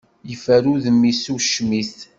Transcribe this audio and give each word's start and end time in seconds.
Yeffer 0.29 0.63
udem-is 0.73 1.23
ucmit. 1.35 1.97